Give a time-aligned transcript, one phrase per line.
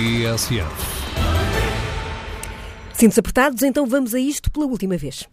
[0.00, 0.64] TSF.
[2.94, 5.28] Cintos apertados, então vamos a isto pela última vez.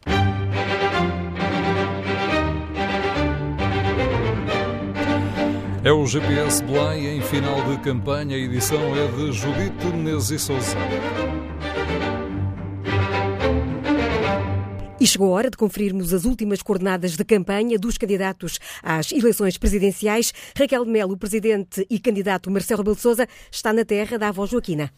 [5.85, 8.35] É o GPS Belém em final de campanha.
[8.35, 10.75] A edição é de Judite Menezes e Souza.
[14.99, 19.55] E chegou a hora de conferirmos as últimas coordenadas de campanha dos candidatos às eleições
[19.55, 20.33] presidenciais.
[20.57, 24.47] Raquel de Melo, presidente e candidato Marcelo Rebelo de Sousa, está na terra da avó
[24.47, 24.91] Joaquina.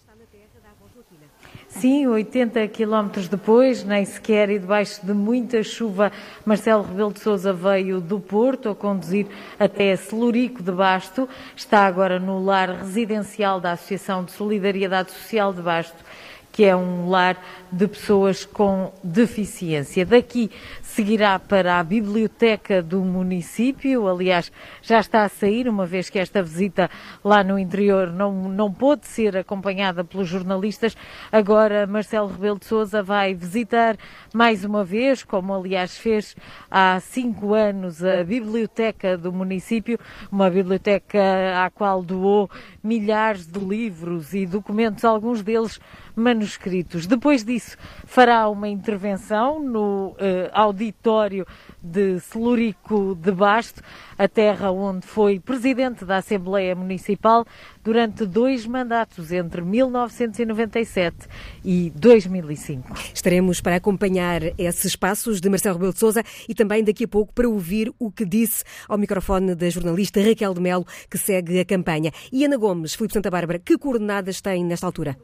[1.67, 6.13] Sim, 80 quilómetros depois, nem sequer e debaixo de muita chuva,
[6.45, 9.27] Marcelo Rebelo de Sousa veio do Porto a conduzir
[9.59, 11.27] até Celurico de Basto.
[11.55, 16.03] Está agora no lar residencial da Associação de Solidariedade Social de Basto
[16.52, 17.41] que é um lar
[17.71, 20.05] de pessoas com deficiência.
[20.05, 20.49] Daqui
[20.81, 24.51] seguirá para a biblioteca do município, aliás,
[24.81, 26.89] já está a sair, uma vez que esta visita
[27.23, 30.97] lá no interior não, não pôde ser acompanhada pelos jornalistas.
[31.31, 33.97] Agora, Marcelo Rebelo de Sousa vai visitar
[34.33, 36.35] mais uma vez, como aliás fez
[36.69, 39.99] há cinco anos, a biblioteca do município,
[40.31, 41.19] uma biblioteca
[41.63, 42.49] à qual doou
[42.83, 45.79] milhares de livros e documentos, alguns deles
[46.16, 47.07] manuscritos.
[47.07, 47.58] Depois disso,
[48.05, 50.15] fará uma intervenção no uh,
[50.53, 51.45] auditório
[51.81, 53.81] de Celurico de Basto,
[54.17, 57.45] a terra onde foi presidente da Assembleia Municipal
[57.83, 61.16] durante dois mandatos, entre 1997
[61.63, 62.93] e 2005.
[63.13, 67.33] Estaremos para acompanhar esses passos de Marcelo Rebelo de Sousa e também daqui a pouco
[67.33, 71.66] para ouvir o que disse ao microfone da jornalista Raquel de Melo, que segue a
[71.66, 72.11] campanha.
[72.31, 75.17] E Ana Gomes, Filipe Santa Bárbara, que coordenadas tem nesta altura?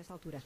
[0.00, 0.42] Nesta altura?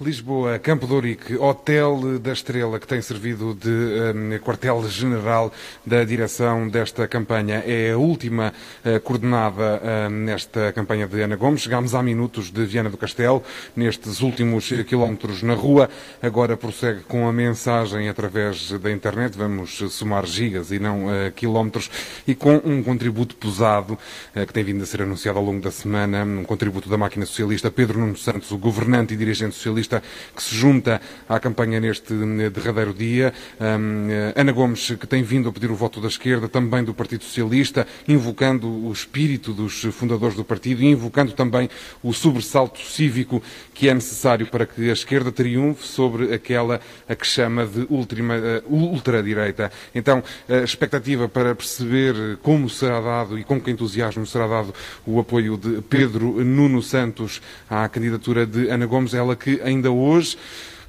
[0.00, 5.52] Lisboa, Campo de Ourique, Hotel da Estrela, que tem servido de um, quartel-general
[5.86, 7.62] da direção desta campanha.
[7.64, 8.52] É a última
[8.84, 11.60] uh, coordenada uh, nesta campanha de Ana Gomes.
[11.60, 13.44] Chegámos há minutos de Viana do Castelo,
[13.76, 15.88] nestes últimos quilómetros na rua.
[16.20, 19.38] Agora prossegue com a mensagem através da internet.
[19.38, 21.88] Vamos somar gigas e não uh, quilómetros.
[22.26, 23.96] E com um contributo pesado
[24.34, 27.70] que tem vindo a ser anunciado ao longo da semana, um contributo da máquina socialista.
[27.70, 30.02] Pedro Nuno Santos, o governante e dirigente socialista
[30.34, 33.32] que se junta à campanha neste eh, derradeiro dia.
[33.60, 37.24] Eh, Ana Gomes, que tem vindo a pedir o voto da esquerda, também do Partido
[37.24, 41.68] Socialista, invocando o espírito dos fundadores do partido e invocando também
[42.02, 43.42] o sobressalto cívico
[43.74, 48.62] que é necessário para que a esquerda triunfe sobre aquela a que chama de uh,
[48.68, 49.70] ultradireita.
[49.94, 54.74] Então, a expectativa para perceber como será dado e com que entusiasmo será dado
[55.06, 60.36] o apoio de Pedro Nuno Santos à candidatura de Ana Gomes, ela que ainda hoje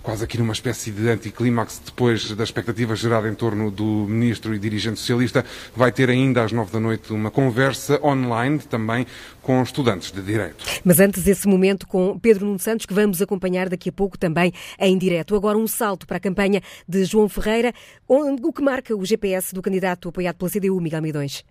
[0.07, 4.57] quase aqui numa espécie de anticlímax depois da expectativa gerada em torno do ministro e
[4.57, 5.43] dirigente socialista,
[5.75, 9.05] vai ter ainda às nove da noite uma conversa online também
[9.41, 10.63] com estudantes de Direito.
[10.85, 14.53] Mas antes esse momento com Pedro Nuno Santos, que vamos acompanhar daqui a pouco também
[14.79, 15.35] em direto.
[15.35, 17.73] Agora um salto para a campanha de João Ferreira,
[18.07, 21.43] o que marca o GPS do candidato apoiado pela CDU, Miguel Midões.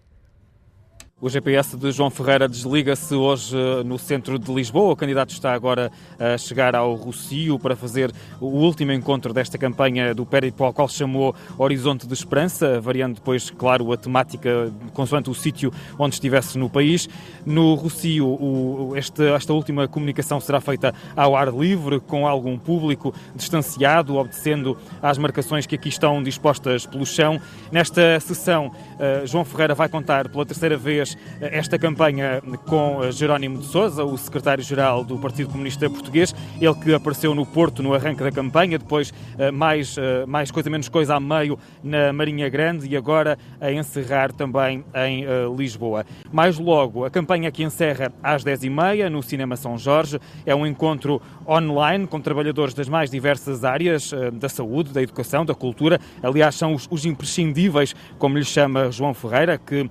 [1.18, 4.92] O GPS de João Ferreira desliga-se hoje eh, no centro de Lisboa.
[4.92, 10.14] O candidato está agora a chegar ao Rocio para fazer o último encontro desta campanha
[10.14, 15.34] do périplo ao qual chamou Horizonte de Esperança, variando depois, claro, a temática consoante o
[15.34, 17.08] sítio onde estivesse no país.
[17.46, 23.14] No Rocio, o, este, esta última comunicação será feita ao ar livre, com algum público
[23.34, 27.40] distanciado, obedecendo às marcações que aqui estão dispostas pelo chão.
[27.72, 33.58] Nesta sessão, uh, João Ferreira vai contar pela terceira vez fez esta campanha com Jerónimo
[33.58, 38.22] de Sousa, o secretário-geral do Partido Comunista Português, ele que apareceu no Porto no arranque
[38.22, 42.88] da campanha, depois eh, mais, eh, mais coisa menos coisa a meio na Marinha Grande
[42.88, 46.06] e agora a encerrar também em eh, Lisboa.
[46.32, 51.20] Mais logo, a campanha que encerra às 10h30 no Cinema São Jorge é um encontro
[51.46, 56.00] online com trabalhadores das mais diversas áreas da saúde, da educação, da cultura.
[56.22, 59.88] Aliás, são os, os imprescindíveis, como lhe chama João Ferreira, que,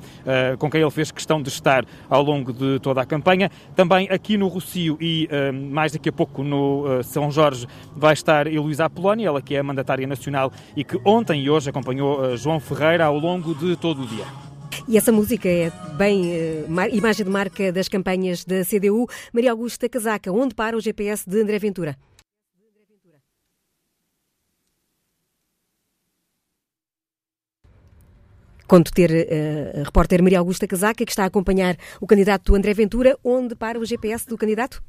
[0.60, 3.50] com quem ele fez questão de estar ao longo de toda a campanha.
[3.76, 8.14] Também aqui no Rocio e uh, mais daqui a pouco no uh, São Jorge vai
[8.14, 12.36] estar Heloísa Apolónia, ela que é a mandatária nacional e que ontem e hoje acompanhou
[12.38, 14.26] João Ferreira ao longo de todo o dia.
[14.88, 19.08] E essa música é bem uh, imagem de marca das campanhas da CDU.
[19.34, 21.98] Maria Augusta Casaca, onde para o GPS de André Ventura?
[28.68, 32.74] Conto ter uh, a repórter Maria Augusta Casaca, que está a acompanhar o candidato André
[32.74, 33.18] Ventura.
[33.24, 34.84] Onde para o GPS do candidato?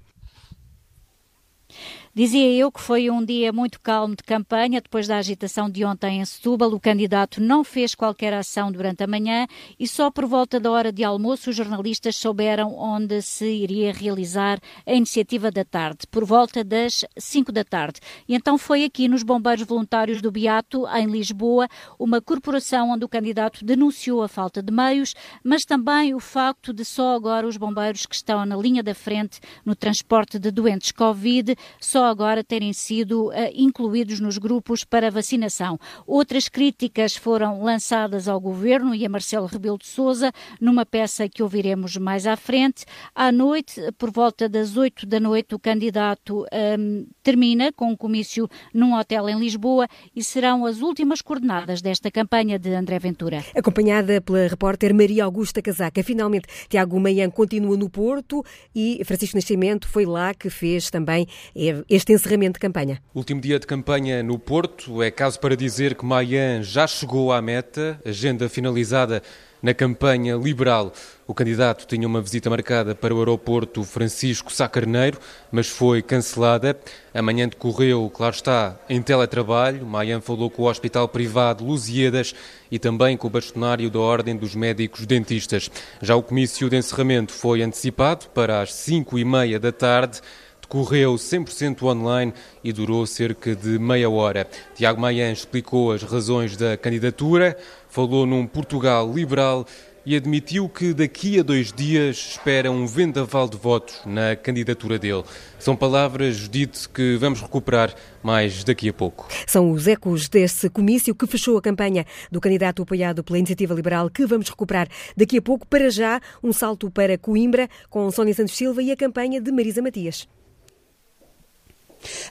[2.18, 6.18] Dizia eu que foi um dia muito calmo de campanha, depois da agitação de ontem
[6.18, 6.72] em Setúbal.
[6.72, 9.46] O candidato não fez qualquer ação durante a manhã
[9.78, 14.58] e só por volta da hora de almoço os jornalistas souberam onde se iria realizar
[14.86, 18.00] a iniciativa da tarde, por volta das 5 da tarde.
[18.26, 21.68] E então foi aqui nos Bombeiros Voluntários do Beato, em Lisboa,
[21.98, 25.14] uma corporação onde o candidato denunciou a falta de meios,
[25.44, 29.38] mas também o facto de só agora os bombeiros que estão na linha da frente
[29.66, 35.78] no transporte de doentes Covid só agora terem sido uh, incluídos nos grupos para vacinação.
[36.06, 41.42] Outras críticas foram lançadas ao governo e a Marcelo Rebelo de Sousa numa peça que
[41.42, 42.84] ouviremos mais à frente.
[43.14, 47.96] À noite, por volta das 8 da noite, o candidato um, ehm, termina com um
[47.96, 53.44] comício num hotel em Lisboa e serão as últimas coordenadas desta campanha de André Ventura.
[53.54, 56.02] Acompanhada pela repórter Maria Augusta Casaca.
[56.02, 58.44] Finalmente, Tiago Meian continua no Porto
[58.74, 63.02] e Francisco Nascimento foi lá que fez também eh, este encerramento de campanha.
[63.14, 65.02] Último dia de campanha no Porto.
[65.02, 69.22] É caso para dizer que Maian já chegou à meta, agenda finalizada
[69.62, 70.92] na campanha liberal.
[71.26, 75.18] O candidato tinha uma visita marcada para o aeroporto Francisco Sá Carneiro,
[75.50, 76.78] mas foi cancelada.
[77.14, 79.86] Amanhã decorreu, claro está, em teletrabalho.
[79.86, 82.34] Maian falou com o Hospital Privado Lusiedas
[82.70, 85.70] e também com o bastonário da Ordem dos Médicos Dentistas.
[86.02, 90.20] Já o comício de encerramento foi antecipado para as 5 e meia da tarde
[90.66, 94.46] decorreu 100% online e durou cerca de meia hora.
[94.74, 97.56] Tiago Maian explicou as razões da candidatura,
[97.88, 99.64] falou num Portugal liberal
[100.04, 105.24] e admitiu que daqui a dois dias espera um vendaval de votos na candidatura dele.
[105.58, 107.92] São palavras, Judite, que vamos recuperar
[108.22, 109.26] mais daqui a pouco.
[109.46, 114.08] São os ecos desse comício que fechou a campanha do candidato apoiado pela Iniciativa Liberal
[114.08, 115.66] que vamos recuperar daqui a pouco.
[115.66, 119.82] Para já, um salto para Coimbra com Sónia Santos Silva e a campanha de Marisa
[119.82, 120.28] Matias.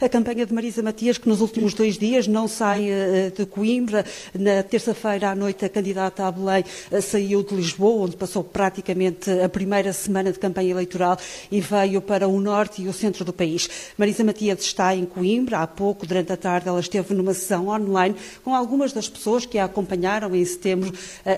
[0.01, 4.05] A campanha de Marisa Matias, que nos últimos dois dias não sai uh, de Coimbra.
[4.33, 9.29] Na terça-feira à noite, a candidata a Belém uh, saiu de Lisboa, onde passou praticamente
[9.29, 11.17] a primeira semana de campanha eleitoral
[11.51, 13.69] e veio para o norte e o centro do país.
[13.97, 15.59] Marisa Matias está em Coimbra.
[15.59, 19.59] Há pouco, durante a tarde, ela esteve numa sessão online com algumas das pessoas que
[19.59, 20.93] a acompanharam em setembro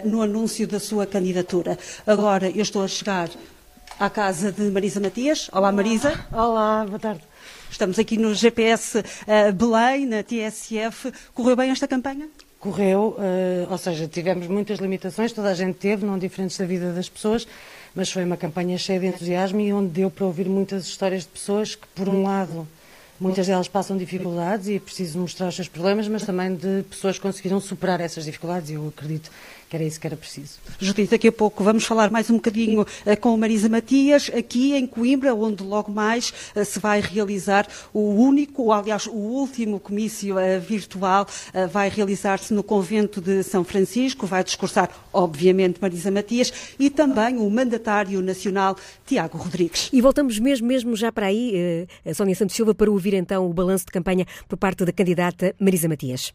[0.05, 1.77] no anúncio da sua candidatura.
[2.05, 3.29] Agora, eu estou a chegar
[3.99, 5.49] à casa de Marisa Matias.
[5.51, 6.13] Olá, Marisa.
[6.31, 7.26] Olá, boa tarde.
[7.69, 11.11] Estamos aqui no GPS uh, eh, Belém, na TSF.
[11.33, 12.27] Correu bem esta campanha?
[12.59, 16.91] Correu, uh, ou seja, tivemos muitas limitações, toda a gente teve, não diferentes da vida
[16.91, 17.47] das pessoas,
[17.93, 21.29] mas foi uma campanha cheia de entusiasmo e onde deu para ouvir muitas histórias de
[21.29, 22.67] pessoas que, por um lado,
[23.19, 27.15] Muitas delas passam dificuldades e é preciso mostrar os seus problemas, mas também de pessoas
[27.15, 29.31] que conseguiram superar essas dificuldades eu acredito
[29.69, 30.59] que era isso que era preciso.
[30.79, 34.87] Judite, daqui a pouco vamos falar mais um bocadinho uh, com Marisa Matias, aqui em
[34.87, 40.35] Coimbra, onde logo mais uh, se vai realizar o único, ou, aliás, o último comício
[40.35, 41.27] uh, virtual,
[41.71, 47.49] vai realizar-se no convento de São Francisco, vai discursar, obviamente, Marisa Matias e também o
[47.49, 48.75] mandatário nacional
[49.05, 49.89] Tiago Rodrigues.
[49.91, 53.53] E voltamos mesmo, mesmo já para aí, a Sónia Santos Silva, para ouvir então o
[53.53, 56.33] balanço de campanha por parte da candidata Marisa Matias.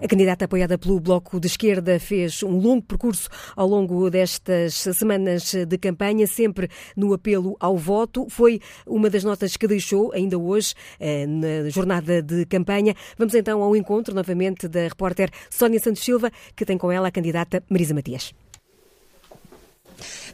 [0.00, 5.52] A candidata apoiada pelo Bloco de Esquerda fez um longo percurso ao longo destas semanas
[5.52, 8.28] de campanha, sempre no apelo ao voto.
[8.30, 12.94] Foi uma das notas que deixou ainda hoje eh, na jornada de campanha.
[13.18, 17.10] Vamos então ao encontro novamente da repórter Sónia Santos Silva, que tem com ela a
[17.10, 18.32] candidata Marisa Matias.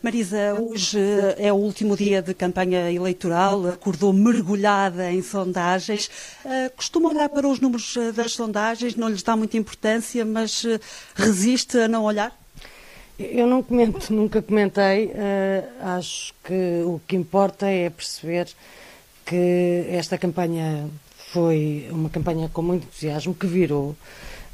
[0.02, 0.98] Marisa, hoje
[1.38, 6.10] é o último dia de campanha eleitoral, acordou mergulhada em sondagens.
[6.44, 10.64] Uh, costuma olhar para os números eh, das sondagens, não lhes dá muita importância, mas
[11.14, 12.36] resiste a não olhar?
[13.18, 15.06] Eu não comento, nunca comentei.
[15.06, 18.48] Uh, acho que o que importa é perceber
[19.24, 20.88] que esta campanha
[21.32, 23.96] foi uma campanha com muito entusiasmo, que virou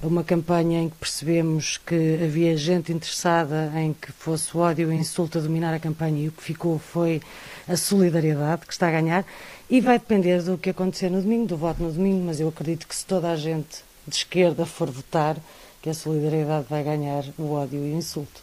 [0.03, 4.87] uma campanha em que percebemos que havia gente interessada em que fosse o ódio e
[4.87, 7.21] o insulto a dominar a campanha e o que ficou foi
[7.69, 9.25] a solidariedade que está a ganhar.
[9.69, 12.87] E vai depender do que acontecer no domingo, do voto no domingo, mas eu acredito
[12.87, 15.37] que se toda a gente de esquerda for votar,
[15.83, 18.43] que a solidariedade vai ganhar o ódio e o insulto.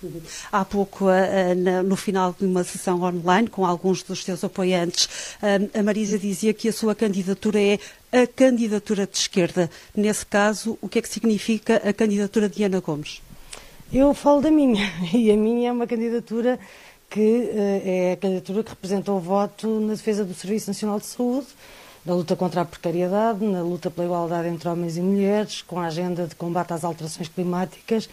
[0.52, 1.06] Há pouco,
[1.86, 5.38] no final de uma sessão online com alguns dos seus apoiantes,
[5.74, 7.80] a Marisa dizia que a sua candidatura é
[8.12, 9.70] a candidatura de esquerda.
[9.96, 13.22] Nesse caso, o que é que significa a candidatura de Ana Gomes?
[13.94, 16.60] Eu falo da minha, e a minha é uma candidatura
[17.10, 17.52] que
[17.86, 21.48] é a candidatura que representa o voto na defesa do Serviço Nacional de Saúde,
[22.08, 25.88] na luta contra a precariedade, na luta pela igualdade entre homens e mulheres, com a
[25.88, 28.10] agenda de combate às alterações climáticas.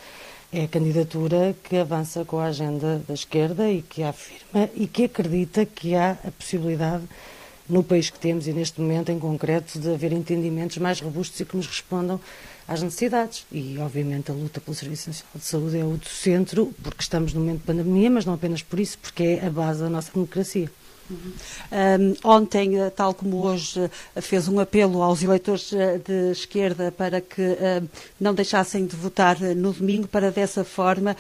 [0.52, 5.04] é a candidatura que avança com a agenda da esquerda e que afirma e que
[5.04, 7.04] acredita que há a possibilidade
[7.68, 11.44] no país que temos e neste momento em concreto de haver entendimentos mais robustos e
[11.44, 12.20] que nos respondam
[12.66, 13.46] às necessidades.
[13.52, 17.32] E, obviamente, a luta pelo Serviço Nacional de Saúde é o do centro, porque estamos
[17.32, 20.12] no momento de pandemia, mas não apenas por isso, porque é a base da nossa
[20.12, 20.68] democracia.
[21.10, 26.90] Um, ontem, eh, tal como hoje, eh, fez um apelo aos eleitores eh, de esquerda
[26.90, 31.16] para que um, não deixassem de votar no domingo, para dessa forma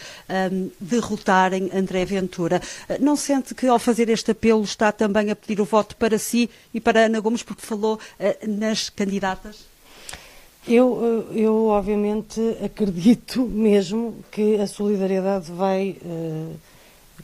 [0.52, 2.62] um, derrotarem André Ventura.
[2.98, 6.48] Não sente que, ao fazer este apelo, está também a pedir o voto para si
[6.72, 9.66] e para Ana Gomes, porque falou uh, nas candidatas?
[10.66, 15.98] Eu, eu, obviamente, acredito mesmo que a solidariedade vai.
[16.02, 16.73] Uh,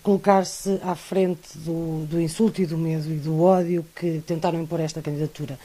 [0.02, 4.80] colocar-se à frente do, do, insulto e do medo e do ódio que tentaram impor
[4.80, 5.58] esta candidatura.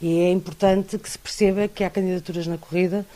[0.00, 3.06] E é importante que se perceba que há candidaturas na corrida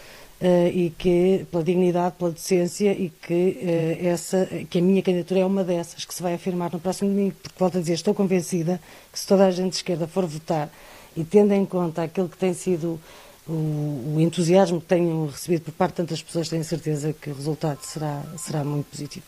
[0.40, 5.40] uh, e que, pela dignidade, pela decência, e que, uh, essa, que a minha candidatura
[5.40, 8.14] é uma dessas que se vai afirmar no próximo domingo, porque, volto a dizer, estou
[8.14, 8.80] convencida
[9.12, 10.70] que se toda a gente de esquerda for votar
[11.16, 13.00] e tendo em conta aquilo que tem sido
[13.48, 17.34] o, o, entusiasmo que tenho recebido por parte de tantas pessoas, tenho certeza que o
[17.34, 19.24] resultado será, será muito positivo.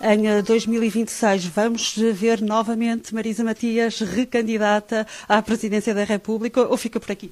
[0.00, 6.98] Em 2026 eh, vamos ver novamente Marisa Matias recandidata à presidência da República ou fica
[6.98, 7.30] por aqui?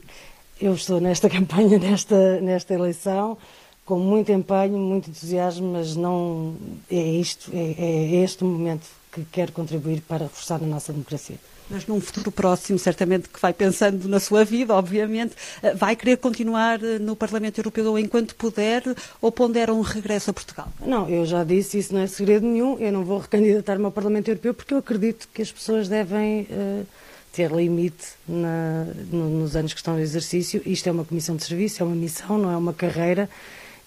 [0.60, 3.38] Eu estou nesta campanha, nesta, nesta eleição,
[3.86, 6.54] com muito empenho, muito entusiasmo, mas não
[6.90, 11.38] é isto, é, é este o momento que quero contribuir para reforçar a nossa democracia
[11.70, 16.16] mas num futuro próximo, certamente que vai pensando na sua vida, obviamente, eh, vai querer
[16.18, 18.82] continuar eh, no Parlamento Europeu enquanto puder
[19.20, 20.68] ou pondera um regresso a Portugal?
[20.84, 24.28] Não, eu já disse, isso não é segredo nenhum, eu não vou recandidatar-me ao Parlamento
[24.28, 26.86] Europeu porque eu acredito que as pessoas devem uh,
[27.32, 30.62] ter limite na, no, nos anos que estão no exercício.
[30.64, 33.28] Isto é uma comissão de serviço, é uma missão, não é uma carreira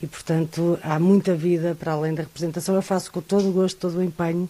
[0.01, 2.75] e, portanto, há muita vida para além da representação.
[2.75, 4.50] Eu faço com todo o gosto, todo o empenho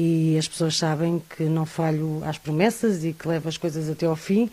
[0.00, 4.06] e as pessoas sabem que não falho às promessas e que levo as coisas até
[4.06, 4.48] ao fim.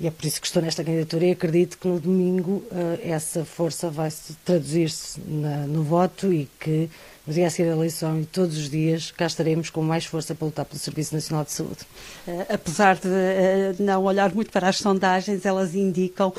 [0.00, 3.44] E é por isso que estou nesta candidatura e acredito que no domingo uh, essa
[3.44, 4.10] força vai
[4.46, 6.88] traduzir-se no voto e que
[7.26, 10.34] no dia a seguir a eleição e todos os dias cá estaremos com mais força
[10.34, 11.80] para lutar pelo Serviço Nacional de Saúde.
[12.26, 16.32] Uh, apesar de uh, não olhar muito para as sondagens, elas indicam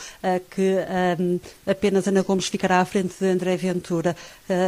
[0.50, 0.78] que
[1.68, 4.16] apenas Ana Gomes ficará à frente de André Ventura.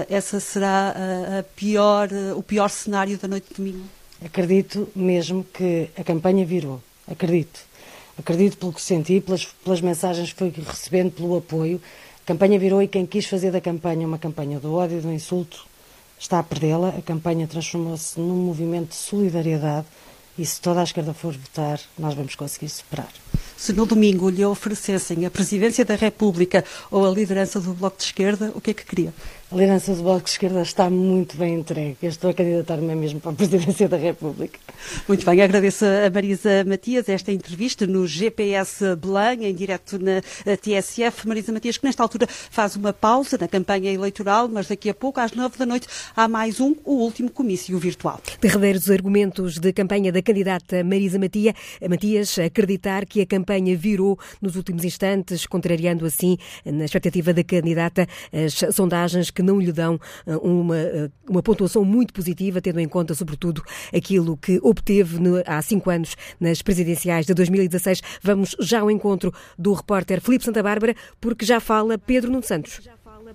[0.09, 3.85] essa será pior, o pior cenário da noite de domingo?
[4.23, 6.81] Acredito mesmo que a campanha virou.
[7.07, 7.59] Acredito
[8.17, 11.81] Acredito pelo que senti, pelas, pelas mensagens que fui recebendo, pelo apoio.
[12.23, 15.65] A campanha virou e quem quis fazer da campanha uma campanha do ódio, do insulto,
[16.19, 16.89] está a perdê-la.
[16.89, 19.87] A campanha transformou-se num movimento de solidariedade
[20.37, 23.09] e se toda a esquerda for votar, nós vamos conseguir superar.
[23.57, 28.03] Se no domingo lhe oferecessem a presidência da República ou a liderança do Bloco de
[28.03, 29.13] Esquerda, o que é que queria?
[29.51, 31.97] A liderança do Bloco de Esquerda está muito bem entregue.
[32.01, 34.59] Eu estou a candidatar-me mesmo para a Presidência da República.
[35.07, 40.21] Muito bem, agradeço a Marisa Matias esta entrevista no GPS Belém, em direto na
[40.57, 41.27] TSF.
[41.27, 45.19] Marisa Matias, que nesta altura faz uma pausa na campanha eleitoral, mas daqui a pouco,
[45.19, 48.19] às nove da noite, há mais um, o último comício virtual.
[48.41, 51.53] Derradeiros argumentos de campanha da candidata Marisa Matia,
[51.87, 53.42] Matias, acreditar que a campanha
[53.75, 59.71] virou nos últimos instantes, contrariando assim, na expectativa da candidata, as sondagens que não lhe
[59.71, 65.17] dão eh, uma, eh, uma pontuação muito positiva, tendo em conta, sobretudo, aquilo que obteve
[65.45, 68.01] há cinco anos nas presidenciais de 2016.
[68.21, 72.81] Vamos já ao encontro do repórter Filipe Santa Bárbara, porque já fala Pedro Nuno Santos.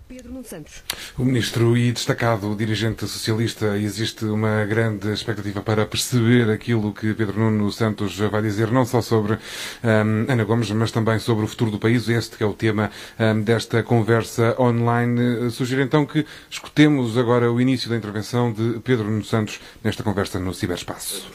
[0.06, 0.82] Pedro Nuno Santos.
[1.18, 7.38] O ministro e destacado dirigente socialista, existe uma grande expectativa para perceber aquilo que Pedro
[7.38, 11.70] Nuno Santos vai dizer, não só sobre um, Ana Gomes, mas também sobre o futuro
[11.70, 12.08] do país.
[12.08, 15.50] Este é o tema um, desta conversa online.
[15.50, 20.38] Sugiro então que escutemos agora o início da intervenção de Pedro Nuno Santos nesta conversa
[20.38, 21.30] no ciberespaço.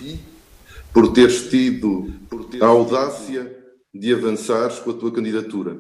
[0.93, 2.13] Por teres tido
[2.62, 3.51] a audácia
[3.93, 5.77] de avançares com a tua candidatura.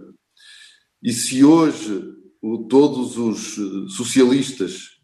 [1.01, 2.01] E se hoje
[2.69, 4.99] todos os eh, socialistas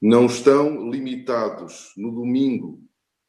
[0.00, 2.82] não estão limitados no domingo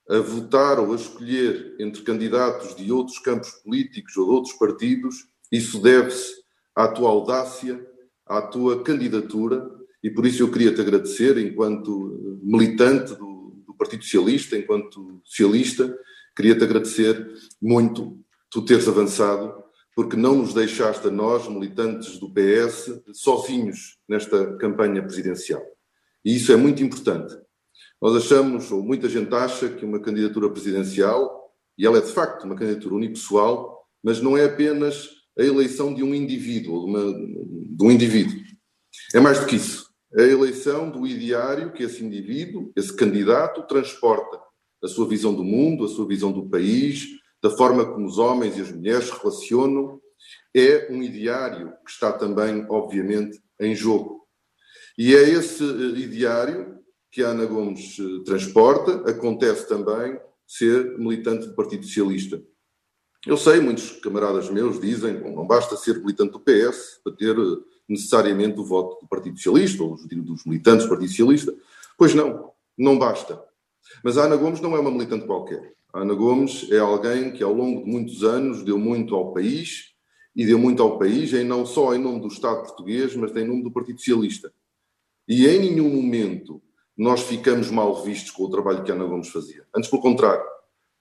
[0.10, 5.16] a votar ou a escolher entre candidatos de outros campos políticos ou de outros partidos,
[5.50, 6.34] isso deve-se
[6.76, 7.80] à tua audácia,
[8.26, 9.72] à tua candidatura,
[10.04, 15.22] e por isso eu queria te agradecer, enquanto eh, militante do, do Partido Socialista, enquanto
[15.24, 15.98] socialista,
[16.36, 19.63] queria-te agradecer muito tu teres avançado
[19.96, 25.64] porque não nos deixaste a nós, militantes do PS, sozinhos nesta campanha presidencial.
[26.26, 27.36] E isso é muito importante.
[28.02, 32.44] Nós achamos, ou muita gente acha, que uma candidatura presidencial, e ela é de facto
[32.44, 37.84] uma candidatura unipessoal, mas não é apenas a eleição de um indivíduo, de, uma, de
[37.84, 38.40] um indivíduo.
[39.14, 39.88] É mais do que isso.
[40.18, 44.40] a eleição do ideário que esse indivíduo, esse candidato, transporta.
[44.84, 47.08] A sua visão do mundo, a sua visão do país,
[47.44, 50.02] da forma como os homens e as mulheres se relacionam.
[50.56, 54.26] É um ideário que está também, obviamente, em jogo.
[54.98, 56.80] E é esse eh, ideário
[57.12, 62.42] que a Ana Gomes eh, transporta, acontece também ser militante do Partido Socialista.
[63.26, 67.58] Eu sei, muitos camaradas meus dizem não basta ser militante do PS para ter eh,
[67.90, 71.54] necessariamente o voto do Partido Socialista ou dos militantes do Partido Socialista.
[71.98, 73.44] Pois não, não basta.
[74.04, 75.74] Mas a Ana Gomes não é uma militante qualquer.
[75.94, 79.94] Ana Gomes é alguém que ao longo de muitos anos deu muito ao país
[80.36, 83.46] e deu muito ao país, em não só em nome do Estado português, mas em
[83.46, 84.52] nome do Partido Socialista.
[85.28, 86.62] E em nenhum momento
[86.98, 89.66] nós ficamos mal vistos com o trabalho que Ana Gomes fazia.
[89.76, 90.44] Antes, pelo contrário,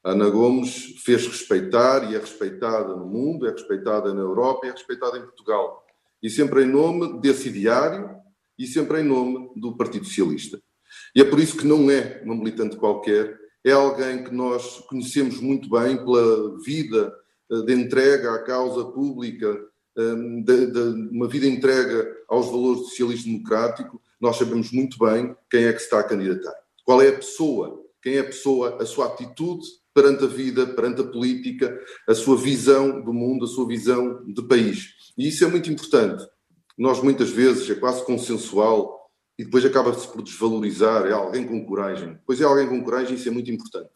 [0.04, 4.72] Ana Gomes fez respeitar e é respeitada no mundo, é respeitada na Europa e é
[4.72, 5.82] respeitada em Portugal
[6.22, 8.10] e sempre em nome desse ideário
[8.58, 10.60] e sempre em nome do Partido Socialista.
[11.14, 15.40] E é por isso que não é uma militante qualquer, é alguém que nós conhecemos
[15.40, 17.14] muito bem pela vida
[17.50, 19.58] eh, de entrega à causa pública,
[19.96, 24.00] ehm, de, de uma vida entrega aos valores do socialismo democrático.
[24.20, 26.54] Nós sabemos muito bem quem é que está a candidatar.
[26.84, 29.64] Qual é a pessoa, quem é a pessoa, a sua atitude
[29.94, 31.78] perante a vida, perante a política,
[32.08, 34.94] a sua visão do mundo, a sua visão de país.
[35.16, 36.24] E isso é muito importante.
[36.78, 39.01] Nós muitas vezes é quase consensual
[39.38, 41.06] e depois acaba-se por desvalorizar.
[41.06, 42.18] É alguém com coragem.
[42.26, 43.92] Pois é alguém com coragem, isso é muito importante.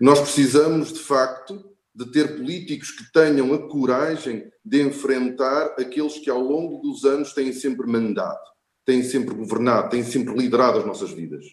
[0.00, 6.28] Nós precisamos, de facto, de ter políticos que tenham a coragem de enfrentar aqueles que
[6.28, 8.44] ao longo dos anos têm sempre mandado,
[8.84, 11.44] têm sempre governado, têm sempre liderado as nossas vidas.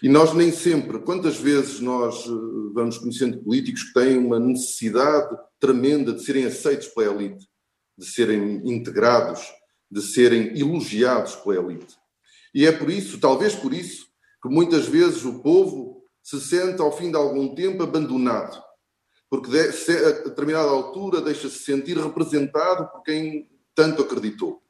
[0.00, 2.30] E nós nem sempre, quantas vezes nós eh,
[2.72, 7.48] vamos conhecendo políticos que têm uma necessidade tremenda de serem aceitos pela elite,
[7.98, 9.42] de serem integrados,
[9.90, 11.96] de serem elogiados pela elite.
[12.54, 14.06] E é por isso, talvez por isso,
[14.42, 18.62] que muitas vezes o povo se sente ao fim de algum tempo abandonado,
[19.30, 24.62] porque a determinada altura deixa-se sentir representado por quem tanto acreditou.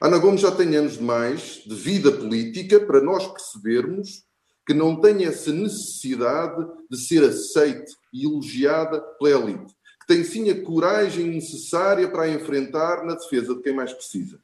[0.00, 4.24] Ana Gomes já tem anos demais de vida política para nós percebermos
[4.66, 10.48] que não tem essa necessidade de ser aceite e elogiada pela elite, que tem sim
[10.48, 14.40] a coragem necessária para a enfrentar na defesa de quem mais precisa,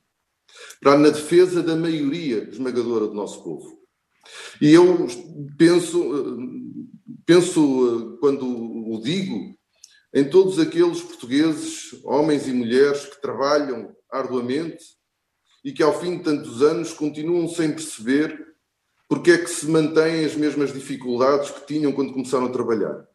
[0.80, 3.78] para na defesa da maioria esmagadora do nosso povo.
[4.60, 5.06] E eu
[5.56, 6.38] penso,
[7.24, 9.56] penso quando o digo,
[10.14, 14.82] em todos aqueles portugueses, homens e mulheres que trabalham arduamente
[15.64, 18.46] e que ao fim de tantos anos continuam sem perceber
[19.08, 23.06] porque é que se mantêm as mesmas dificuldades que tinham quando começaram a trabalhar.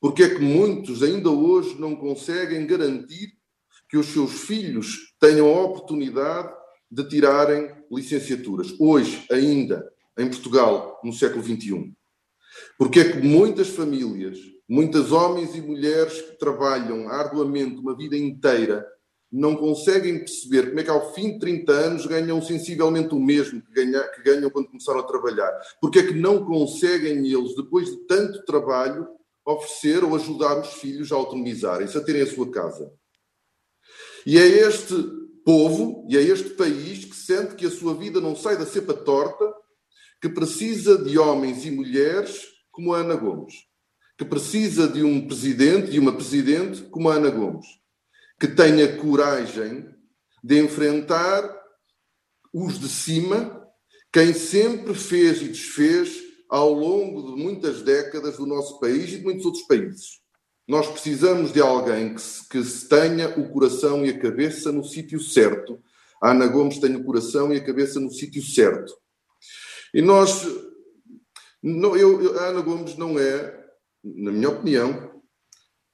[0.00, 3.32] Porque é que muitos ainda hoje não conseguem garantir
[3.88, 6.52] que os seus filhos tenham a oportunidade
[6.90, 8.74] de tirarem licenciaturas.
[8.78, 11.92] Hoje, ainda, em Portugal, no século XXI.
[12.78, 18.86] Porque é que muitas famílias, muitos homens e mulheres que trabalham arduamente uma vida inteira
[19.30, 23.60] não conseguem perceber como é que ao fim de 30 anos ganham sensivelmente o mesmo
[23.60, 25.50] que, ganha, que ganham quando começaram a trabalhar.
[25.80, 29.08] Porque é que não conseguem eles, depois de tanto trabalho,
[29.44, 32.92] oferecer ou ajudar os filhos a autonomizarem-se, a terem a sua casa.
[34.24, 34.94] E é este
[35.44, 38.94] povo e é este país que sente que a sua vida não sai da cepa
[38.94, 39.44] torta,
[40.20, 43.54] que precisa de homens e mulheres como a Ana Gomes,
[44.16, 47.66] que precisa de um presidente e uma presidente como a Ana Gomes
[48.38, 49.88] que tenha coragem
[50.42, 51.50] de enfrentar
[52.52, 53.66] os de cima,
[54.12, 59.24] quem sempre fez e desfez ao longo de muitas décadas do nosso país e de
[59.24, 60.20] muitos outros países.
[60.66, 64.82] Nós precisamos de alguém que, se, que se tenha o coração e a cabeça no
[64.82, 65.82] sítio certo.
[66.22, 68.94] A Ana Gomes tem o coração e a cabeça no sítio certo.
[69.92, 70.46] E nós.
[71.62, 73.62] Não, eu, a Ana Gomes não é,
[74.02, 75.22] na minha opinião,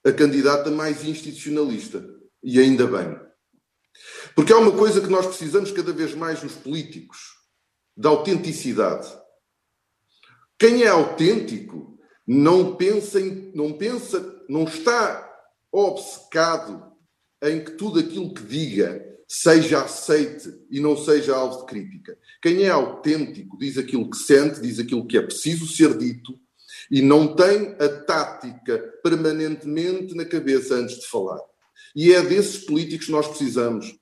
[0.04, 2.04] a candidata mais institucionalista.
[2.42, 3.18] E ainda bem.
[4.34, 7.18] Porque há uma coisa que nós precisamos cada vez mais nos políticos:
[7.96, 9.08] da autenticidade.
[10.58, 14.20] Quem é autêntico não pensa, em, não pensa,
[14.50, 15.32] não está
[15.70, 16.92] obcecado
[17.40, 22.18] em que tudo aquilo que diga seja aceite e não seja alvo de crítica.
[22.42, 26.36] Quem é autêntico diz aquilo que sente, diz aquilo que é preciso ser dito
[26.90, 31.40] e não tem a tática permanentemente na cabeça antes de falar.
[31.94, 33.94] E é desses políticos que nós precisamos.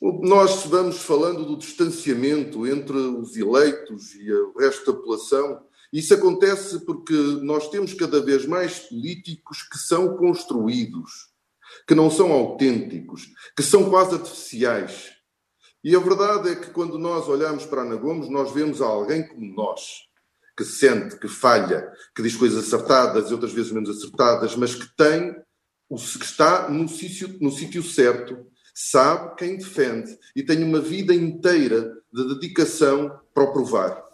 [0.00, 5.67] Nós vamos falando do distanciamento entre os eleitos e o resto da população.
[5.92, 11.28] Isso acontece porque nós temos cada vez mais políticos que são construídos,
[11.86, 15.10] que não são autênticos, que são quase artificiais.
[15.82, 19.54] E a verdade é que quando nós olhamos para Ana Gomes, nós vemos alguém como
[19.54, 20.08] nós,
[20.56, 24.94] que sente, que falha, que diz coisas acertadas e outras vezes menos acertadas, mas que
[24.96, 25.32] tem,
[25.88, 31.96] que está no sítio, no sítio certo, sabe quem defende e tem uma vida inteira
[32.12, 34.07] de dedicação para o provar.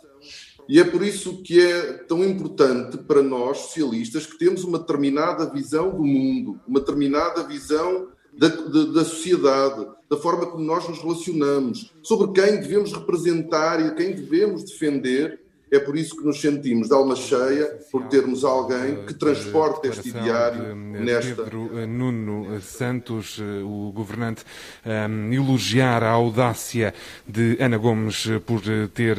[0.68, 5.50] E é por isso que é tão importante para nós, socialistas, que temos uma determinada
[5.50, 10.98] visão do mundo, uma determinada visão da, da, da, sociedade, da forma como nós nos
[10.98, 15.43] relacionamos, sobre quem devemos representar e quem devemos defender
[15.74, 20.08] é por isso que nos sentimos de alma cheia por termos alguém que transporte este
[20.08, 21.42] ideário nesta.
[21.42, 24.44] Pedro eh, Nuno Santos, eh, o governante,
[24.84, 26.94] um, elogiar a audácia
[27.26, 28.60] de Ana Gomes por
[28.92, 29.16] ter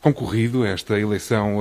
[0.00, 1.58] concorrido a esta eleição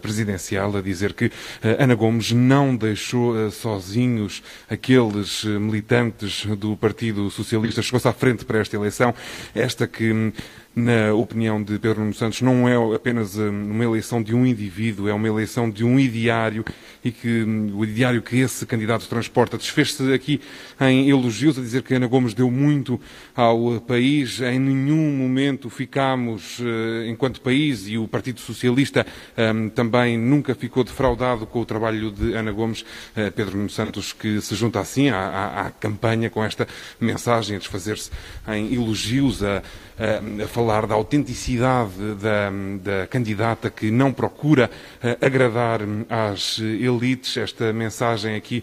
[0.00, 1.30] presidencial, a dizer que
[1.78, 8.76] Ana Gomes não deixou sozinhos aqueles militantes do Partido Socialista, chegou-se à frente para esta
[8.76, 9.14] eleição,
[9.54, 10.32] esta que
[10.78, 15.08] na opinião de Pedro Nuno Santos, não é apenas hum, uma eleição de um indivíduo,
[15.08, 16.64] é uma eleição de um ideário
[17.04, 20.40] e que hum, o ideário que esse candidato transporta desfez-se aqui
[20.80, 23.00] em elogios a dizer que Ana Gomes deu muito
[23.34, 24.40] ao país.
[24.40, 29.04] Em nenhum momento ficámos, eh, enquanto país, e o Partido Socialista
[29.36, 32.84] hum, também nunca ficou defraudado com o trabalho de Ana Gomes.
[33.16, 36.68] Eh, Pedro Nuno Santos, que se junta assim à, à, à campanha com esta
[37.00, 38.10] mensagem a desfazer-se
[38.46, 39.60] em elogios a
[39.98, 42.50] a falar da autenticidade da,
[42.82, 44.70] da candidata que não procura
[45.02, 47.38] eh, agradar às elites.
[47.38, 48.62] Esta mensagem aqui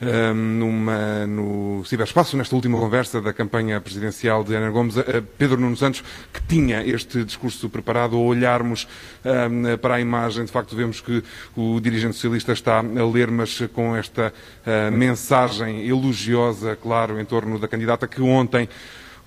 [0.00, 4.94] um, eh, numa, no ciberespaço, nesta última conversa da campanha presidencial de Ana Gomes,
[5.36, 8.86] Pedro Nuno Santos, que tinha este discurso preparado, ao olharmos
[9.24, 11.20] um, para a imagem, de facto vemos que
[11.56, 17.58] o dirigente socialista está a ler, mas com esta uh, mensagem elogiosa, claro, em torno
[17.58, 18.68] da candidata que ontem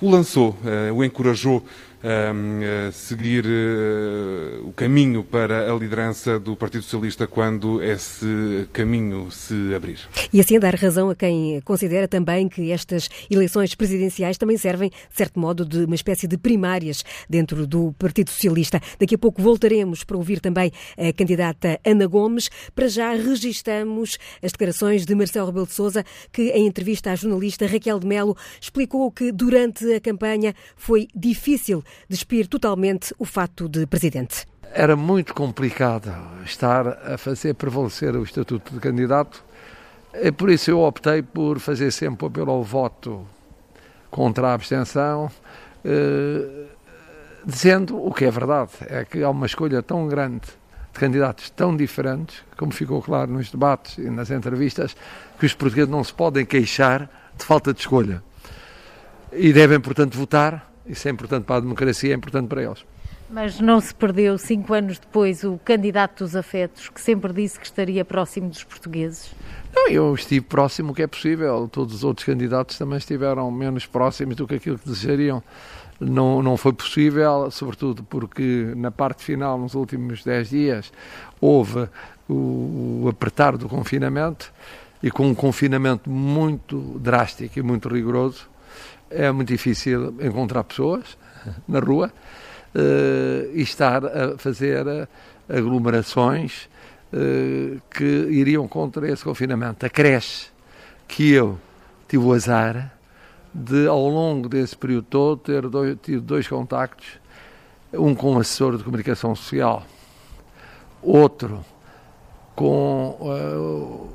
[0.04, 1.66] o lançou, eh, o encorajou
[2.04, 9.74] a seguir eh, o caminho para a liderança do Partido Socialista quando esse caminho se
[9.74, 10.00] abrir.
[10.34, 15.16] E assim dar razão a quem considera também que estas eleições presidenciais também servem, de
[15.16, 18.82] certo modo, de uma espécie de primárias dentro do Partido Socialista.
[19.00, 22.50] Daqui a pouco voltaremos para ouvir também a candidata Ana Gomes.
[22.76, 27.66] Para já registamos as declarações de Marcelo Rebelo de Sousa, que em entrevista à jornalista
[27.66, 33.86] Raquel de Melo explicou que durante a campanha foi difícil despir totalmente o fato de
[33.86, 34.46] presidente.
[34.74, 36.12] Era muito complicado
[36.44, 39.44] estar a fazer prevalecer o estatuto de candidato,
[40.38, 43.26] por isso eu optei por fazer sempre pelo voto
[44.10, 45.32] contra a abstenção,
[45.84, 46.66] eh,
[47.46, 50.48] dizendo o que é verdade, é que há uma escolha tão grande
[50.94, 54.96] de candidatos tão diferentes, como ficou claro nos debates e nas entrevistas,
[55.40, 58.24] que os portugueses não se podem queixar de falta de escolha.
[59.32, 62.86] E devem, portanto, votar isso é importante para a democracia, é importante para eles.
[63.30, 67.65] Mas não se perdeu, cinco anos depois, o candidato dos afetos, que sempre disse que
[67.65, 69.34] estaria próximo dos portugueses?
[69.74, 71.67] Não, eu estive próximo o que é possível.
[71.72, 75.41] Todos os outros candidatos também estiveram menos próximos do que aquilo que desejariam.
[76.00, 80.91] Não, não foi possível, sobretudo porque na parte final, nos últimos dez dias,
[81.41, 81.88] houve
[82.30, 84.54] o, o apertar do confinamento
[85.02, 88.48] e com um confinamento muito drástico e muito rigoroso,
[89.13, 91.17] é muito difícil encontrar pessoas
[91.67, 92.12] na rua
[92.76, 95.08] uh, e estar a fazer
[95.49, 96.69] aglomerações
[97.13, 99.86] uh, que iriam contra esse confinamento.
[99.86, 100.47] A creche
[101.08, 101.60] que eu
[102.08, 102.91] tive o azar
[103.54, 107.08] de, ao longo desse período todo, ter dois, tido dois contactos,
[107.93, 109.86] um com um assessor de comunicação social,
[111.02, 111.63] outro
[112.56, 114.10] com, uh,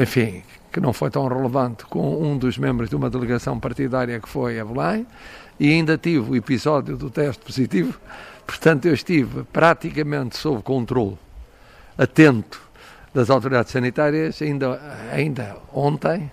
[0.00, 4.28] enfim, que não foi tão relevante, com um dos membros de uma delegação partidária que
[4.28, 5.06] foi a Belém,
[5.58, 7.98] e ainda tive o episódio do teste positivo,
[8.46, 11.18] portanto eu estive praticamente sob controle,
[11.98, 12.60] atento
[13.12, 14.80] das autoridades sanitárias, ainda,
[15.12, 16.30] ainda ontem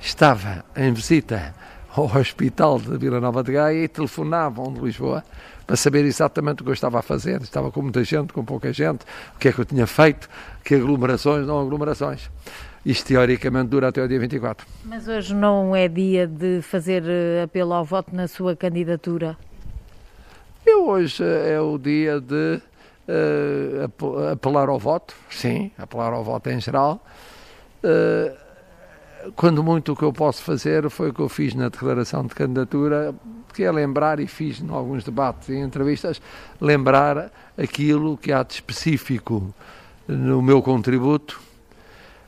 [0.00, 1.54] estava em visita
[1.94, 5.24] ao hospital de Vila Nova de Gaia e telefonavam de Lisboa
[5.66, 7.40] para saber exatamente o que eu estava a fazer.
[7.42, 9.04] Estava com muita gente, com pouca gente,
[9.34, 10.28] o que é que eu tinha feito,
[10.64, 12.28] que aglomerações, não aglomerações
[12.84, 14.66] isto teoricamente dura até o dia 24.
[14.84, 19.36] Mas hoje não é dia de fazer eh, apelo ao voto na sua candidatura?
[20.64, 22.60] Eu hoje eh, é o dia de
[23.08, 27.04] uh, apelar ao voto, sim, apelar ao voto em geral.
[27.84, 28.34] Uh,
[29.36, 32.34] quando muito o que eu posso fazer foi o que eu fiz na declaração de
[32.34, 33.14] candidatura,
[33.52, 36.22] que é lembrar, e fiz em alguns debates e entrevistas,
[36.58, 39.54] lembrar aquilo que há de específico
[40.08, 41.49] no meu contributo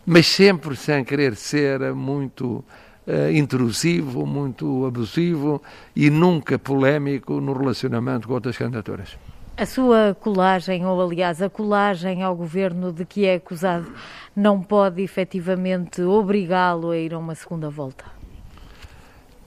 [0.05, 2.65] mas sempre sem querer ser muito
[3.07, 5.63] uh, intrusivo, muito abusivo
[5.95, 9.17] e nunca polémico no relacionamento com outras candidaturas.
[9.57, 13.93] A sua colagem, ou aliás a colagem ao governo de que é acusado,
[14.35, 18.05] não pode efetivamente obrigá-lo a ir a uma segunda volta?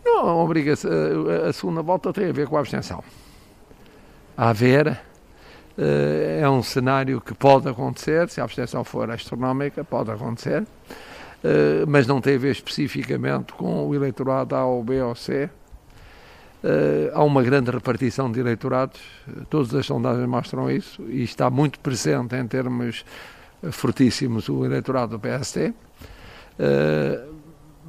[0.05, 3.03] Não, obriga a, a segunda volta tem a ver com a abstenção.
[4.37, 4.97] A haver eh,
[5.77, 10.65] é um cenário que pode acontecer, se a abstenção for astronómica, pode acontecer,
[11.43, 15.49] eh, mas não tem a ver especificamente com o eleitorado A ou B ou C.
[16.63, 19.01] Eh, há uma grande repartição de eleitorados,
[19.49, 23.05] todas as sondagens mostram isso, e está muito presente em termos
[23.71, 25.73] fortíssimos o eleitorado do PST.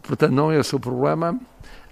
[0.03, 1.39] Portanto, não é esse o problema.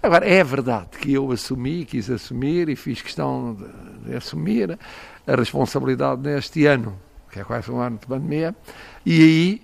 [0.01, 4.77] Agora, é verdade que eu assumi, quis assumir e fiz questão de, de assumir
[5.27, 6.97] a responsabilidade neste ano,
[7.31, 8.55] que é quase um ano de pandemia,
[9.05, 9.61] e aí,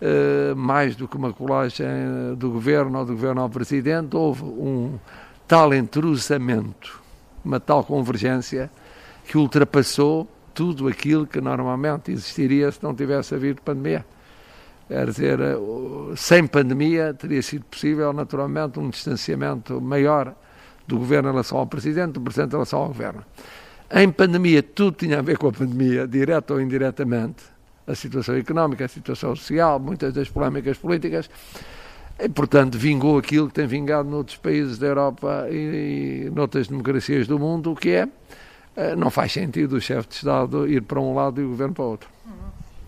[0.00, 1.86] eh, mais do que uma colagem
[2.36, 4.98] do governo ou do governo ao presidente, houve um
[5.46, 7.00] tal entrosamento,
[7.44, 8.70] uma tal convergência,
[9.26, 14.04] que ultrapassou tudo aquilo que normalmente existiria se não tivesse havido pandemia.
[14.88, 15.56] Quer dizer, eh,
[16.16, 20.34] sem pandemia teria sido possível, naturalmente, um distanciamento maior
[20.86, 23.22] do governo em relação ao presidente, do presidente em relação ao governo.
[23.90, 27.42] Em pandemia, tudo tinha a ver com a pandemia, direta ou indiretamente.
[27.86, 31.30] A situação económica, a situação social, muitas das polémicas políticas.
[32.18, 37.26] E, portanto, vingou aquilo que tem vingado noutros países da Europa e, e noutras democracias
[37.26, 38.08] do mundo, que é
[38.76, 41.74] eh, não faz sentido o chefe de Estado ir para um lado e o governo
[41.74, 42.08] para o outro.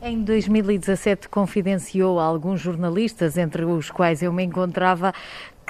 [0.03, 5.13] Em 2017 confidenciou a alguns jornalistas, entre os quais eu me encontrava,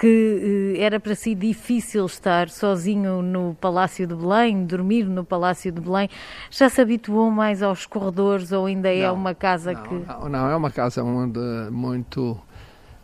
[0.01, 5.71] que eh, era para si difícil estar sozinho no Palácio de Belém, dormir no Palácio
[5.71, 6.09] de Belém.
[6.51, 9.95] Já se habituou mais aos corredores ou ainda é uma casa não, que.
[9.95, 11.39] Não, não, é uma casa muito,
[11.71, 12.41] muito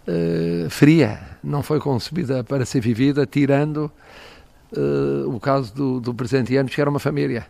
[0.08, 1.20] uh, fria.
[1.44, 3.92] Não foi concebida para ser vivida, tirando
[4.72, 7.46] uh, o caso do, do presente ano, que era uma família.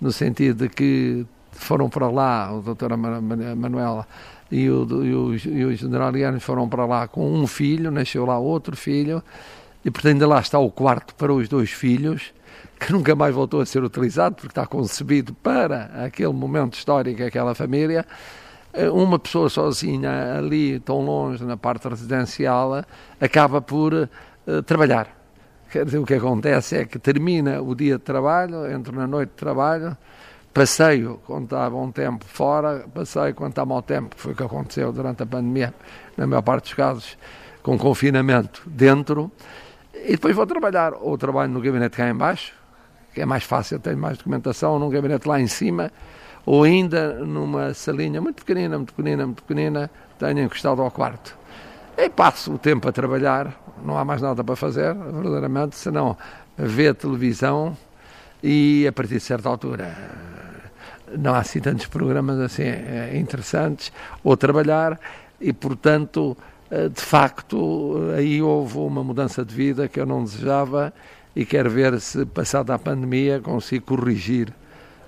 [0.00, 4.08] No sentido de que foram para lá, o doutora Manuela
[4.52, 8.38] e o, e o, e o general foram para lá com um filho, nasceu lá
[8.38, 9.22] outro filho,
[9.82, 12.34] e portanto ainda lá está o quarto para os dois filhos,
[12.78, 17.54] que nunca mais voltou a ser utilizado, porque está concebido para aquele momento histórico, aquela
[17.54, 18.04] família.
[18.74, 22.84] Eh, uma pessoa sozinha ali, tão longe, na parte residencial,
[23.20, 25.16] acaba por uh, trabalhar.
[25.70, 29.30] Quer dizer, o que acontece é que termina o dia de trabalho, entra na noite
[29.30, 29.96] de trabalho,
[30.52, 34.42] passeio quando está bom tempo fora, passeio quando está mau tempo, que foi o que
[34.42, 35.74] aconteceu durante a pandemia,
[36.16, 37.18] na maior parte dos casos,
[37.62, 39.30] com confinamento dentro,
[39.94, 42.54] e depois vou trabalhar, ou trabalho no gabinete cá em baixo,
[43.14, 45.90] que é mais fácil, tenho mais documentação, ou num gabinete lá em cima,
[46.44, 51.36] ou ainda numa salinha muito pequenina, muito pequenina, muito pequenina, tenho encostado ao quarto.
[51.96, 56.16] E passo o tempo a trabalhar, não há mais nada para fazer, verdadeiramente, senão
[56.56, 57.76] ver televisão
[58.42, 59.94] e a partir de certa altura
[61.18, 64.98] não há assim tantos programas assim eh, interessantes ou trabalhar
[65.40, 66.36] e portanto
[66.70, 70.92] eh, de facto aí houve uma mudança de vida que eu não desejava
[71.34, 74.52] e quero ver se passada a pandemia consigo corrigir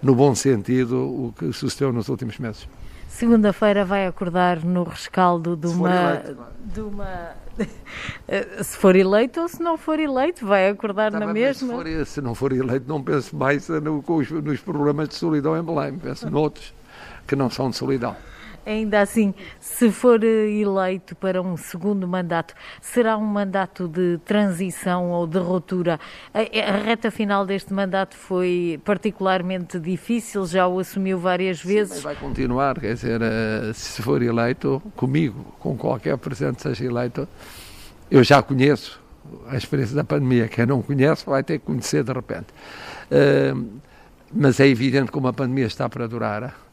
[0.03, 2.69] no bom sentido o que sucedeu nos últimos meses.
[3.15, 6.21] Segunda-feira vai acordar no rescaldo de uma,
[6.65, 7.31] de uma
[8.61, 11.69] se for eleito ou se não for eleito, vai acordar tá na mesma.
[11.69, 14.03] Se, for, se, não for eleito, não penso mais no,
[14.43, 16.75] nos problemas de solidão em Belém, penso noutros
[17.25, 18.17] que não são de solidão.
[18.67, 25.11] Ainda assim, se for eh, eleito para um segundo mandato, será um mandato de transição
[25.11, 26.01] ou de ruptura?
[26.33, 31.97] A, a, reta final deste mandato foi particularmente difícil, já o assumiu várias vezes.
[31.97, 37.29] Sim, vai continuar, quer dizer, eh, se for eleito, comigo, com qualquer presidente seja eleito,
[38.11, 38.99] eu já conheço
[39.47, 40.49] a experiência da pandemia.
[40.49, 42.47] Quem não conhece vai ter que conhecer de repente.
[44.33, 46.64] Mas é evidente que uma pandemia está para durar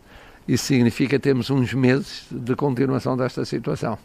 [0.47, 3.97] isso significa que temos uns meses de continuação desta situação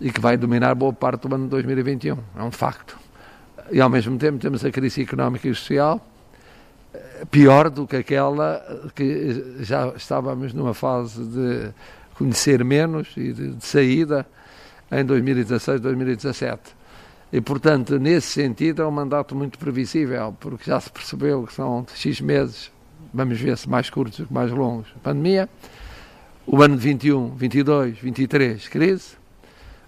[0.00, 2.18] e que vai dominar boa parte do ano de 2021.
[2.36, 2.98] É um facto.
[3.70, 6.04] E ao mesmo tempo temos a crise económica e social
[6.92, 11.70] eh, pior do que aquela que já estávamos numa fase de
[12.14, 14.26] conhecer menos e de, de saída
[14.90, 16.82] em 2016, 2017.
[17.32, 21.86] E, portanto, nesse sentido, é um mandato muito previsível, porque já se percebeu que são
[21.94, 22.70] X meses
[23.12, 25.48] vamos ver se mais curtos ou mais longos, pandemia.
[26.46, 29.22] O ano de 21, 22, 23, crise.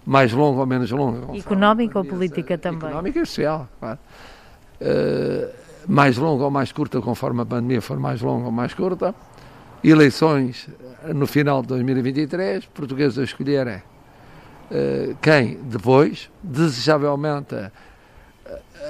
[0.05, 1.35] Mais longo ou menos longo.
[1.35, 2.89] Económica ou política também?
[2.89, 3.99] Económica e social, claro.
[4.79, 5.51] Uh,
[5.87, 9.15] mais longa ou mais curta, conforme a pandemia for mais longa ou mais curta.
[9.83, 10.69] Eleições
[11.13, 13.83] no final de 2023, portugueses a escolher é
[15.21, 17.55] quem depois, desejavelmente,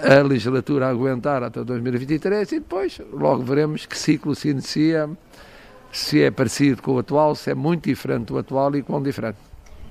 [0.04, 5.10] a legislatura aguentar até 2023 e depois logo veremos que ciclo se inicia,
[5.92, 9.38] se é parecido com o atual, se é muito diferente do atual e quão diferente.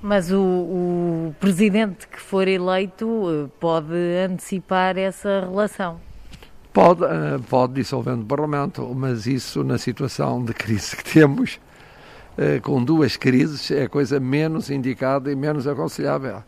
[0.01, 3.95] Mas o, o presidente que for eleito pode
[4.29, 5.99] antecipar essa relação?
[6.71, 11.59] Pode, eh, pode dissolvendo o Parlamento, mas isso na situação de crise que temos,
[12.37, 16.43] eh, com duas crises, é a coisa menos indicada e menos aconselhável.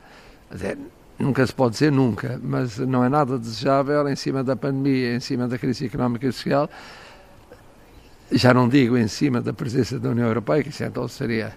[1.19, 5.19] Nunca se pode dizer nunca, mas não é nada desejável em cima da pandemia, em
[5.19, 6.69] cima da crise económica e social.
[8.32, 11.53] Já não digo em cima da presença da União Europeia, que isso então seria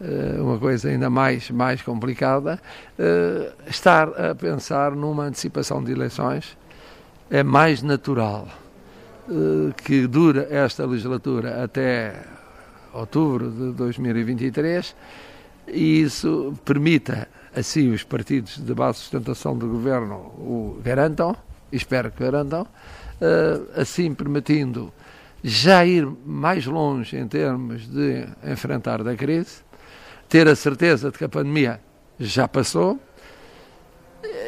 [0.00, 2.60] uh, uma coisa ainda mais, mais complicada.
[2.96, 6.56] Uh, estar a pensar numa antecipação de eleições
[7.28, 8.46] é mais natural
[9.28, 12.22] uh, que dure esta legislatura até
[12.92, 14.94] outubro de 2023
[15.66, 21.36] e isso permita assim os partidos de base de sustentação do governo o garantam,
[21.70, 24.92] espero que garantam, uh, assim permitindo
[25.42, 29.62] já ir mais longe em termos de enfrentar da crise,
[30.28, 31.80] ter a certeza de que a pandemia
[32.18, 32.98] já passou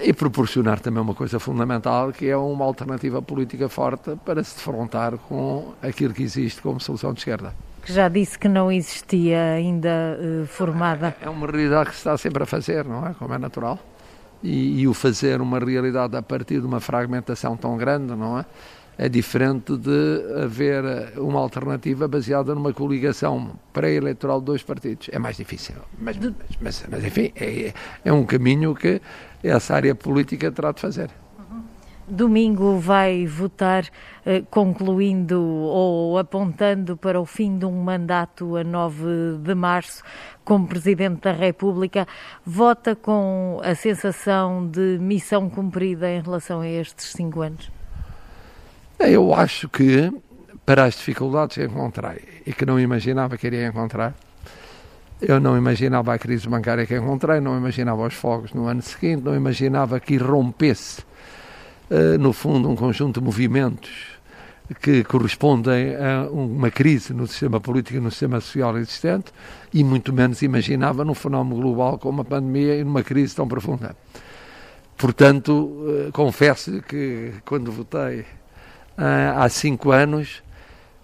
[0.03, 5.19] e proporcionar também uma coisa fundamental que é uma alternativa política forte para se defrontar
[5.19, 7.55] com aquilo que existe como solução de esquerda
[7.85, 11.15] que já disse que não existia ainda uh, formada.
[11.21, 13.15] É uma realidade que se está sempre a fazer, não é?
[13.15, 13.79] Como é natural.
[14.43, 18.45] E, e, o fazer uma realidade a partir de uma fragmentação tão grande, não é?
[18.97, 20.85] É diferente de haver
[21.19, 25.09] uma alternativa baseada numa coligação pré-eleitoral de dois partidos.
[25.11, 25.75] É mais difícil.
[25.99, 26.17] Mas,
[26.61, 27.73] mas, mas enfim, é,
[28.05, 29.01] é um caminho que
[29.43, 31.11] essa área política terá de fazer.
[32.07, 33.87] Domingo vai votar
[34.27, 40.03] eh, concluindo ou apontando para o fim de um mandato a 9 de março
[40.45, 42.07] como Presidente da República.
[42.45, 47.71] Vota com a sensação de missão cumprida em relação a estes cinco anos?
[48.99, 50.13] Eu acho que,
[50.67, 54.15] para as dificuldades que encontrei e que não imaginava que iria encontrar,
[55.23, 59.23] eu não imaginava a crise bancária que encontrei, não imaginava os fogos no ano seguinte,
[59.23, 61.03] não imaginava que irrompesse
[62.19, 64.15] no fundo, um conjunto de movimentos
[64.81, 69.33] que correspondem a uma crise no sistema político e no sistema social existente
[69.73, 73.95] e muito menos imaginava num fenómeno global como a pandemia e numa crise tão profunda.
[74.97, 78.25] Portanto, eh, confesso que quando votei
[78.97, 80.43] eh, há cinco anos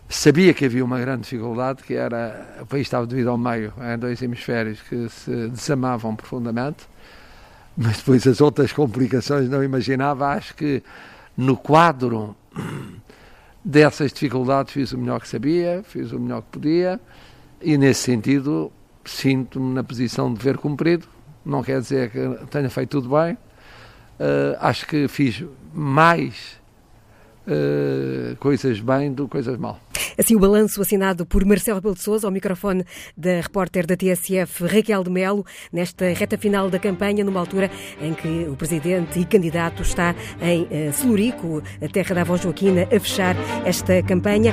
[0.08, 3.98] sabia que havia uma grande dificuldade, que era o país estava dividido ao meio em
[3.98, 6.88] dois hemisférios que se desamavam profundamente
[7.82, 10.26] mas depois as outras complicações não imaginava.
[10.26, 10.82] Acho que
[11.34, 12.36] no quadro
[13.64, 17.00] dessas dificuldades fiz o melhor que sabia, fiz o melhor que podia
[17.58, 18.70] e nesse sentido
[19.02, 21.08] sinto-me na posição de ver cumprido.
[21.42, 23.32] Não quer dizer que tenha feito tudo bem.
[23.32, 26.59] Uh, acho que fiz mais
[27.50, 29.80] uh, coisas bem do coisas mal.
[30.18, 32.84] Assim, o balanço assinado por Marcelo Rebelo de Sousa, ao microfone
[33.16, 38.12] da repórter da TSF Raquel de Melo, nesta reta final da campanha, numa altura em
[38.14, 43.00] que o presidente e candidato está em uh, Celurico, a terra da avó Joaquina, a
[43.00, 44.52] fechar esta campanha.